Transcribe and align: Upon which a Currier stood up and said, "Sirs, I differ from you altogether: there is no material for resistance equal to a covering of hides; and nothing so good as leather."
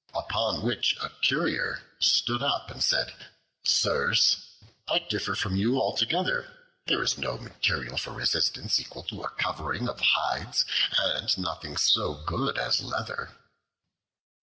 Upon 0.15 0.63
which 0.63 0.97
a 0.99 1.09
Currier 1.21 1.83
stood 1.99 2.41
up 2.41 2.71
and 2.71 2.83
said, 2.83 3.13
"Sirs, 3.63 4.37
I 4.87 4.97
differ 4.97 5.35
from 5.35 5.55
you 5.55 5.79
altogether: 5.79 6.57
there 6.87 7.03
is 7.03 7.19
no 7.19 7.37
material 7.37 7.97
for 7.99 8.09
resistance 8.11 8.79
equal 8.79 9.03
to 9.03 9.21
a 9.21 9.29
covering 9.29 9.87
of 9.87 9.99
hides; 9.99 10.65
and 10.97 11.37
nothing 11.37 11.77
so 11.77 12.15
good 12.25 12.57
as 12.57 12.81
leather." 12.81 13.37